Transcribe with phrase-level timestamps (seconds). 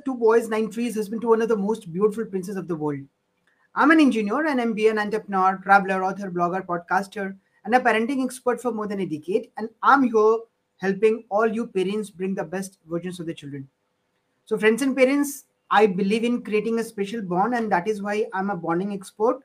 [0.00, 3.00] two boys, nine trees, husband to one of the most beautiful princes of the world.
[3.74, 8.60] I'm an engineer, an MBA, an entrepreneur, traveler, author, blogger, podcaster, and a parenting expert
[8.60, 9.50] for more than a decade.
[9.56, 10.38] And I'm here
[10.78, 13.68] helping all you parents bring the best versions of the children.
[14.46, 18.26] So, friends and parents, I believe in creating a special bond, and that is why
[18.32, 19.40] I'm a bonding expert.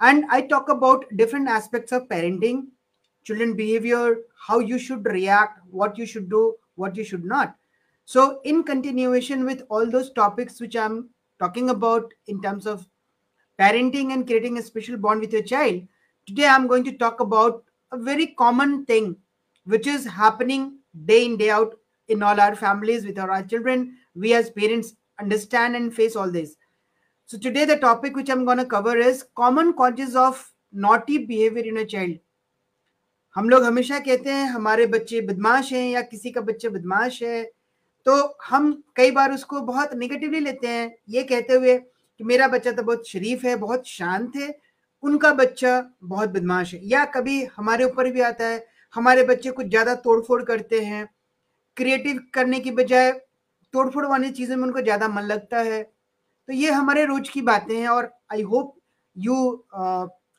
[0.00, 2.66] And I talk about different aspects of parenting,
[3.24, 7.56] children behavior, how you should react, what you should do, what you should not.
[8.09, 11.09] So, in continuation with all those topics which I'm
[11.39, 12.87] talking about in terms of
[13.59, 15.81] parenting and creating a special bond with your child,
[16.27, 19.15] today I'm going to talk about a very common thing
[19.65, 21.75] which is happening day in, day out
[22.07, 23.97] in all our families with our children.
[24.13, 26.57] We as parents understand and face all this.
[27.25, 31.63] So, today the topic which I'm going to cover is common causes of naughty behavior
[31.63, 32.19] in a child.
[33.35, 37.43] हम लोग हमेशा कहते हैं हमारे बच्चे बदमाश हैं या किसी का बच्चा बदमाश है
[38.06, 42.72] तो हम कई बार उसको बहुत निगेटिवली लेते हैं। ये कहते हुए कि मेरा बच्चा
[42.72, 44.54] तो बहुत शरीफ है, बहुत शांत है,
[45.02, 49.66] उनका बच्चा बहुत बदमाश है। या कभी हमारे ऊपर भी आता है, हमारे बच्चे कुछ
[49.66, 51.08] ज़्यादा तोड़फोड़ करते हैं
[51.76, 53.10] क्रिएटिव करने की बजाय
[53.74, 57.76] तोड़फोड़ वाली चीज़ों में उनको ज़्यादा मन लगता है। तो ये हमारे रोज की बातें
[57.76, 58.74] हैं और I hope
[59.16, 59.34] you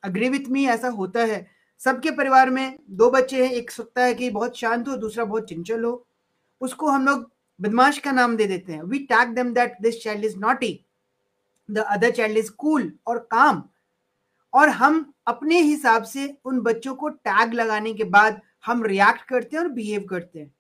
[0.04, 1.46] agree with me ऐसा होता है।
[1.82, 5.50] सबके परिवार में दो बच्चे हैं, एक सकता है कि बहुत शांत हो, दूसरा बहुत
[5.50, 6.06] चंचल हो।
[6.62, 7.30] उसको हम लोग
[7.62, 10.74] बदमाश का नाम दे देते हैं। We tag them that this child is naughty
[11.70, 13.64] the other child is cool और काम।
[14.54, 19.58] और हम अपने हिसाब से उन बच्चों को टैग लगाने के बाद हम रिएक्ट करते
[19.58, 20.54] हैं और बिहेव करते हैं।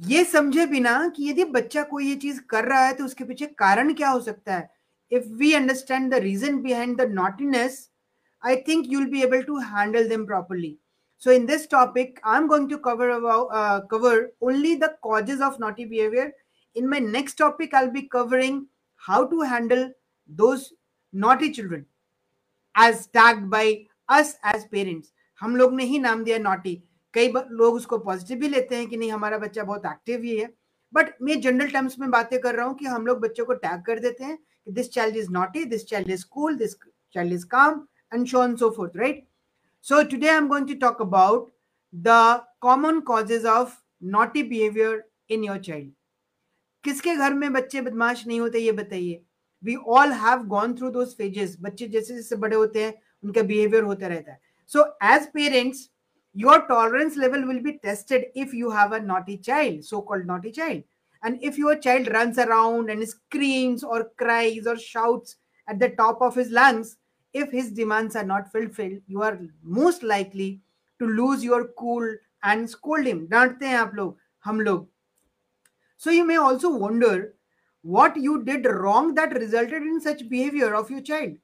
[0.00, 3.46] ये समझे बिना कि यदि बच्चा कोई ये चीज़ कर रहा है तो उसके पीछे
[3.58, 4.70] कारण क्या हो सकता है?
[5.12, 7.90] If we understand the reason behind the naughtiness
[8.42, 10.70] I think you'll be able to handle them properly.
[11.22, 15.58] So in this topic, I'm going to cover about uh, cover only the causes of
[15.58, 16.32] naughty behavior.
[16.76, 19.90] In my next topic, I'll be covering how to handle
[20.30, 20.72] those
[21.12, 21.86] naughty children
[22.74, 25.12] as tagged by us as parents.
[25.40, 26.74] हम लोग ने ही नाम दिया naughty
[27.14, 30.48] कई लोग उसको positive भी लेते हैं कि नहीं हमारा बच्चा बहुत एक्टिव ही है
[30.92, 33.82] बट मैं जनरल टर्म्स में बातें कर रहा हूँ कि हम लोग बच्चों को टैग
[33.86, 36.74] कर देते हैं कि this child is naughty this child is cool this
[37.14, 37.86] child is calm
[38.24, 39.24] so on and so forth, right?
[39.85, 41.49] So today I'm going to talk about
[41.93, 45.87] the common causes of naughty behavior in your child.
[46.83, 49.21] किसके घर में बच्चे बदमाश नहीं होते ये बताइए
[49.63, 53.83] we all have gone through those phases बच्चे जैसे जैसे बड़े होते हैं उनका बिहेवियर
[53.83, 54.39] होता रहता है
[54.73, 55.87] so as parents
[56.35, 60.51] your tolerance level will be tested if you have a naughty child so called naughty
[60.51, 60.83] child
[61.23, 65.35] and if your child runs around and screams or cries or shouts
[65.67, 66.93] at the top of his lungs
[67.35, 70.61] if his demands are not fulfilled, you are most likely
[70.99, 72.07] to lose your cool
[72.43, 73.27] and scold him.
[73.29, 74.87] डांटते हैं आप लोग हम लोग
[76.01, 77.33] So you may also wonder
[77.85, 81.35] what you did wrong that resulted in such behavior of your child.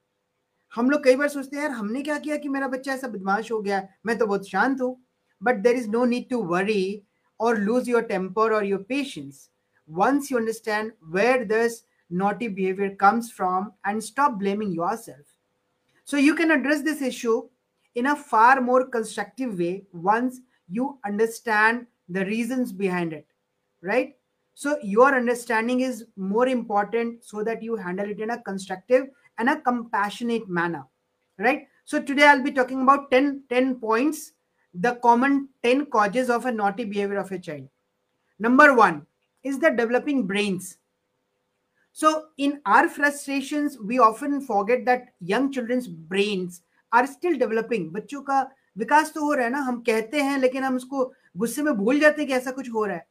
[0.73, 3.51] हम लोग कई बार सोचते हैं यार हमने क्या किया कि मेरा बच्चा ऐसा बदमाश
[3.51, 4.95] हो गया मैं तो बहुत शांत हूँ
[5.41, 7.03] but there is no need to worry
[7.39, 9.47] और लूज योर टेम्पर और your patience
[9.89, 15.30] once you understand where this naughty behavior comes from and stop blaming yourself
[16.12, 17.48] so you can address this issue
[17.94, 23.26] in a far more constructive way once you understand the reasons behind it,
[23.80, 24.14] right?
[24.52, 29.06] So your understanding is more important so that you handle it in a constructive
[29.38, 30.84] and a compassionate manner,
[31.38, 31.66] right?
[31.86, 34.32] So today I'll be talking about 10, 10 points,
[34.74, 37.70] the common 10 causes of a naughty behavior of a child.
[38.38, 39.06] Number one
[39.42, 40.76] is the developing brains.
[42.02, 47.84] So, in our frustrations, we often forget that young children's brains are still developing.
[47.92, 48.38] बच्चों का
[48.78, 51.04] विकास तो हो रहा है ना हम कहते हैं लेकिन हम उसको
[51.36, 53.06] गुस्से में भूल जाते हैं कि ऐसा कुछ हो रहा है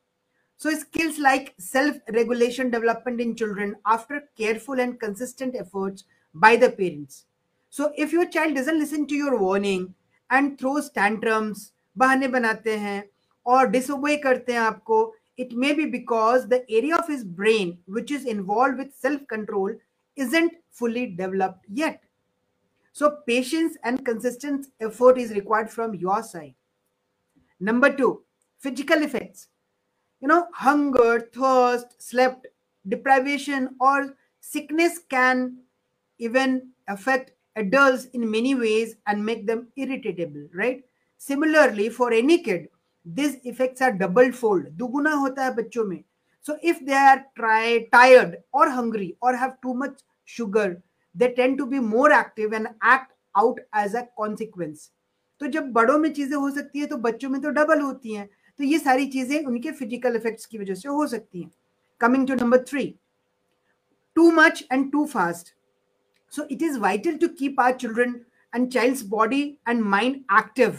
[0.62, 6.04] So skills like self-regulation development in children after careful and consistent efforts
[6.36, 7.26] by the parents.
[7.70, 9.88] So if your child doesn't listen to your warning
[10.30, 13.04] and throws tantrums, बहाने बनाते हैं
[13.46, 15.04] और disobey करते हैं आपको
[15.42, 19.72] it may be because the area of his brain which is involved with self control
[20.16, 22.04] isn't fully developed yet.
[22.94, 26.54] So, patience and consistent effort is required from your side.
[27.60, 28.24] Number two,
[28.60, 29.48] physical effects.
[30.20, 32.48] You know, hunger, thirst, slept,
[32.88, 35.58] deprivation, or sickness can
[36.20, 40.84] even affect adults in many ways and make them irritable, right?
[41.18, 42.68] Similarly, for any kid,
[43.06, 46.04] this effects are double fold दुगुना होता है बच्चों में।
[46.46, 50.76] So if they are try tired और hungry और have too much sugar
[51.16, 54.90] they tend to be more active and act out as a consequence
[55.42, 58.28] तो जब बड़ों में चीज़ें हो सकती है तो बच्चों में तो डबल होती हैं।
[58.60, 61.52] तो ये सारी चीज़ें उनके फ़िज़िकल इफेक्ट्स की वजह से हो सकती हैं।
[62.02, 62.84] Coming to number three
[64.16, 65.54] too much and too fast
[66.34, 68.16] so it is vital to keep our children
[68.54, 70.78] and child's body and mind active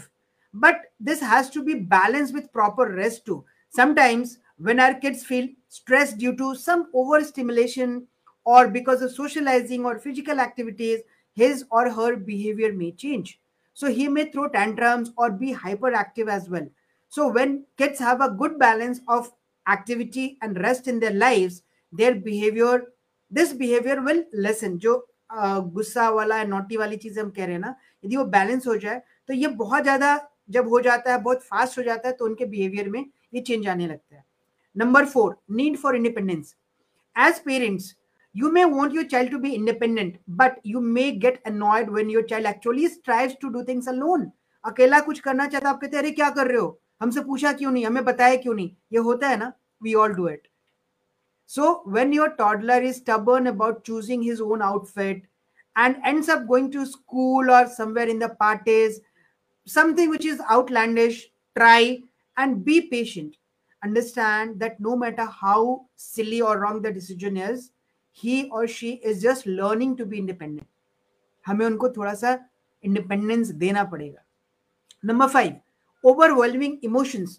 [0.53, 3.45] But this has to be balanced with proper rest too.
[3.69, 8.07] Sometimes when our kids feel stressed due to some overstimulation
[8.43, 11.01] or because of socializing or physical activities,
[11.33, 13.39] his or her behavior may change.
[13.73, 16.67] So he may throw tantrums or be hyperactive as well.
[17.09, 19.31] So when kids have a good balance of
[19.67, 22.93] activity and rest in their lives, their behavior,
[23.29, 24.79] this behavior will lessen.
[24.79, 27.75] जो गुस्सा वाला naughty वाली चीज हम कह रहे हैं ना
[28.05, 30.15] यदि वो बैलेंस हो जाए तो ये बहुत ज्यादा
[30.52, 33.04] जब हो जाता है, बहुत फास्ट हो जाता है तो उनके बिहेवियर में
[33.34, 34.24] ये चेंज आने लगता है।
[34.76, 36.54] Number four need for independence
[37.16, 37.94] as parents
[38.34, 42.26] you may want your child to be independent but you may get annoyed when your
[42.30, 44.30] child actually strive to do things alone
[44.64, 46.78] अकेला कुछ करना चाहता आप कहते हैं, अरे, क्या कर रहे हो?
[47.00, 47.84] हमसे पूछा क्यों नहीं?
[47.86, 48.70] हमें बताया क्यों नहीं?
[48.92, 49.52] ये होता है ना?
[49.82, 50.48] We all do it
[51.50, 55.26] so when your toddler is stubborn about choosing his own outfit
[55.76, 59.00] and end up going to school और somewhere in the parties
[59.65, 61.99] something which is outlandish try
[62.37, 63.35] and be patient
[63.83, 67.71] understand that no matter how silly or wrong the decision is
[68.11, 70.67] he or she is just learning to be independent
[71.47, 72.31] हमें उनको थोड़ा सा
[72.85, 74.23] independence देना पड़ेगा
[75.05, 77.37] number five overwhelming emotions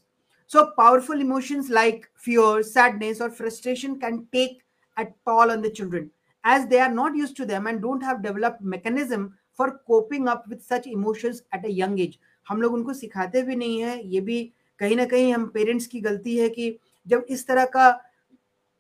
[0.53, 4.63] so powerful emotions like fear sadness or frustration can take
[4.97, 6.11] a toll on the children
[6.43, 9.27] as they are not used to them and don't have developed mechanism
[9.60, 12.18] for coping up with such emotions at a young age
[12.48, 14.44] हम लोग उनको सिखाते भी नहीं है। ये भी
[14.80, 16.78] कहीं ना कहीं हम पेरेंट्स की गलती है कि
[17.08, 17.90] जब इस तरह का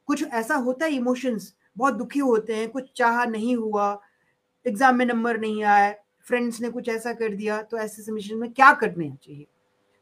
[0.07, 4.01] कुछ ऐसा होता है इमोशंस बहुत दुखी होते हैं, कुछ चाह नहीं हुआ
[4.65, 5.93] एग्ज़ाम में नंबर नहीं आया
[6.27, 9.45] फ्रेंड्स ने कुछ ऐसा कर दिया तो ऐसे सिचुएशन में क्या करने चाहिए?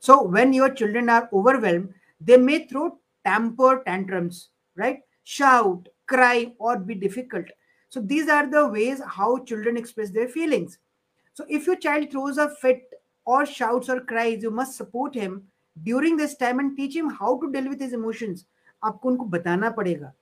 [0.04, 1.88] So when your children are overwhelm
[2.22, 2.88] they may throw
[3.26, 4.36] temper tantrums
[4.78, 7.50] right shout cry और be difficult.
[7.93, 10.79] so these are the ways how children express their feelings
[11.37, 15.43] so if your child throws a fit or shouts or cries you must support him
[15.77, 18.47] during this time and teach him how to deal with his emotions
[18.85, 20.13] आपको उनको बताना पड़ेगा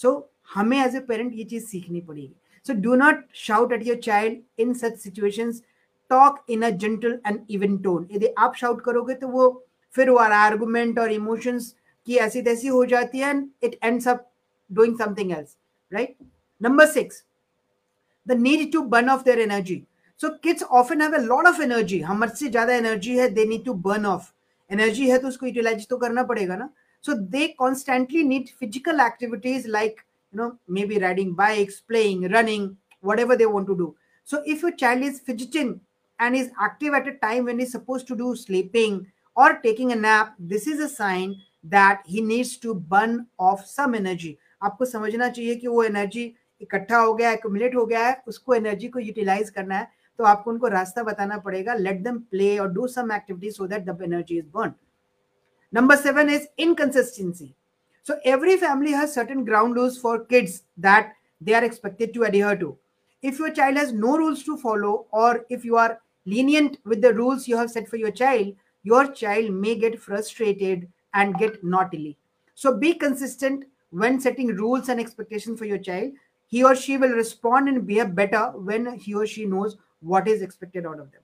[0.00, 0.22] so so,
[0.54, 2.34] हमें as a parent ये चीज सीखनी पड़ेगी
[2.66, 5.62] so do not shout at your child in such situations
[6.10, 9.48] talk in a gentle and even tone यदि आप शाउट करोगे तो वो
[9.94, 11.74] फिर वो आर्गुमेंट और इमोशंस
[12.06, 14.30] की ऐसी तैसी हो जाती है and it ends up
[14.70, 15.56] doing something else
[15.90, 16.16] right
[16.60, 17.24] number six
[18.26, 19.82] the need to burn of their energy
[20.20, 23.74] so kids often have a lot of energy हमसे ज्यादा एनर्जी है they need to
[23.88, 24.32] burn of
[24.70, 26.70] energy है तो उसको utilise तो करना पड़ेगा ना
[27.04, 30.00] सो दे constantly need physical activities like
[30.34, 33.94] you know maybe riding bikes playing running whatever they want to do
[34.26, 35.80] so if your child is fidgeting
[36.18, 39.96] and is active at a time when he's supposed to do sleeping or taking a
[39.96, 45.28] nap this is a sign that he needs to burn off some energy आपको समझना
[45.28, 47.39] चाहिए कि वो energy इकट्ठा हो गया है
[47.73, 49.87] हो गया है, उसको एनर्जी को यूटिलाइज करना है
[50.19, 53.89] तो आपको उनको रास्ता बताना पड़ेगा लेट देम प्ले और do some activity so that
[54.03, 54.73] energy is burn
[55.73, 57.53] number seven is inconsistency
[58.05, 62.55] so every family has certain ground rules for kids that they are expected to adhere
[62.55, 62.75] to
[63.23, 65.97] if your child has no rules to follow और if you are
[66.27, 68.53] lenient with the rules you have set for your child
[68.85, 71.59] your child may get frustrated and get
[71.95, 72.15] naughtily
[72.57, 76.13] so be consistent when setting rules and expectation for your child
[76.49, 80.41] He or she will respond and behave better when he or she knows what is
[80.41, 81.21] expected out of them.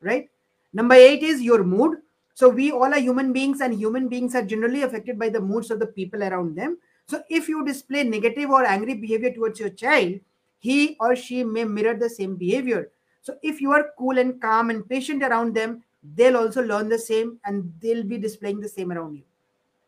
[0.00, 0.30] Right?
[0.72, 1.98] Number eight is your mood.
[2.34, 5.72] So we all are human beings, and human beings are generally affected by the moods
[5.72, 6.78] of the people around them.
[7.08, 10.20] So if you display negative or angry behavior towards your child,
[10.60, 12.90] he or she may mirror the same behavior.
[13.22, 15.82] So if you are cool and calm and patient around them,
[16.14, 19.24] they'll also learn the same and they'll be displaying the same around you.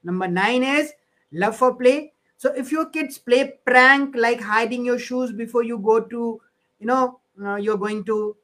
[0.03, 0.93] Number nine is
[1.31, 2.13] love for play.
[2.40, 6.42] So if your kids play prank like hiding your shoes before you go to,
[6.82, 8.36] you know, uh, you're going to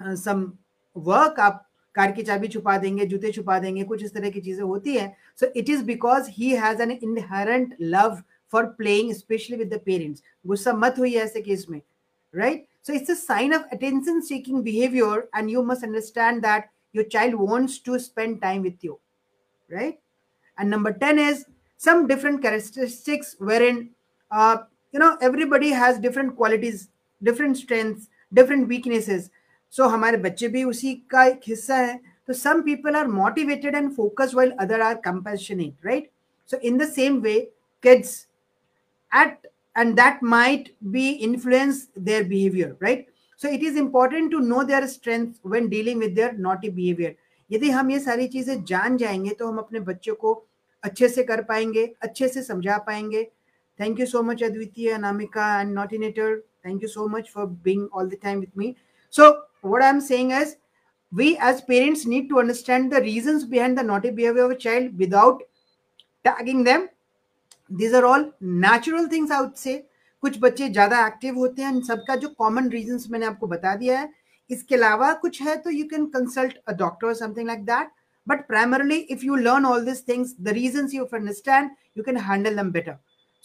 [0.00, 0.58] uh, some
[0.94, 4.62] work up car की चाबी छुपा देंगे जूते छुपा देंगे कुछ इस तरह की चीजें
[4.62, 5.06] होती है
[5.40, 8.16] so it is because he has an inherent love
[8.52, 11.80] for playing specially with the parents गुस्सा मत हुई ऐसे केस में
[12.34, 16.66] right so it's a sign of attention seeking behavior and you must understand that
[16.98, 18.96] your child wants to spend time with you
[19.76, 19.94] right
[20.58, 21.40] and number 10 is
[21.80, 23.90] some different characteristics wherein
[24.30, 24.56] uh,
[24.94, 26.88] you know everybody has different qualities
[27.22, 29.30] different strengths different weaknesses
[29.72, 33.74] so so, हमारे बच्चे भी उसी का एक हिस्सा है तो some people are motivated
[33.74, 36.10] and focus while other are compassionate right
[36.50, 37.38] so in the same way
[37.84, 38.14] kids
[39.12, 43.06] at and that might be influence their behavior right
[43.40, 47.14] so it is important to know their strength when dealing with their naughty behavior
[47.50, 50.30] यदि हम ये सारी चीजें जान जाएंगे तो हम अपने बच्चों को
[50.83, 53.27] अच्छे से कर पाएँगे अच्छे से समझा पाएँगे
[53.79, 56.41] Thank you so much, Advitya, Anamika, and Nautinator.
[56.61, 58.75] Thank you so much for being all the time with me.
[59.09, 60.57] So, what I'm saying is,
[61.11, 64.99] we as parents need to understand the reasons behind the naughty behavior of a child
[64.99, 65.41] without
[66.25, 66.89] tagging them.
[67.71, 69.83] These are all natural things I would say.
[70.23, 74.09] कुछ बच्चे ज़्यादा active होते हैं सबका जो common reasons मैंने आपको बता दिया है
[74.49, 77.91] इसके अलावा कुछ है तो you can consult a doctor something like that
[78.31, 82.55] but primarily if you learn all these things the reasons you understand you can handle
[82.61, 82.95] them better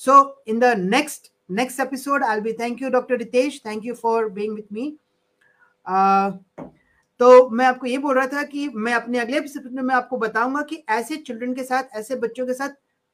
[0.00, 4.16] so in the next next episode i'll be thank you dr ritesh thank you for
[4.38, 4.86] being with me
[5.86, 6.32] uh,
[7.20, 10.62] तो मैं आपको ये बोल रहा था कि मैं अपने अगले एपिसोड में आपको बताऊँगा
[10.70, 12.70] कि ऐसे चिल्ड्रन के साथ ऐसे बच्चों के साथ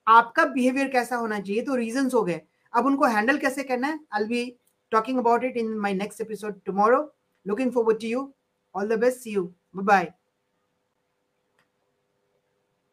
[0.07, 2.41] आपका बिहेवियर कैसा होना चाहिए तो रीजंस हो गए
[2.73, 4.45] अब उनको हैंडल कैसे करना है I be
[4.93, 7.03] talking about it in my next episode tomorrow
[7.47, 8.33] looking forward to you
[8.75, 10.13] all the best see you bye